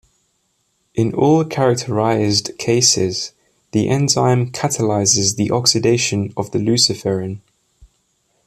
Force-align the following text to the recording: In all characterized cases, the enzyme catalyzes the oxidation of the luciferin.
In 0.95 1.13
all 1.13 1.45
characterized 1.45 2.57
cases, 2.57 3.33
the 3.71 3.87
enzyme 3.87 4.49
catalyzes 4.49 5.35
the 5.35 5.51
oxidation 5.51 6.33
of 6.35 6.49
the 6.49 6.57
luciferin. 6.57 7.41